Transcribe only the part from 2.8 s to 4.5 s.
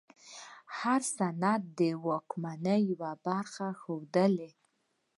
یوه برخه ښودله.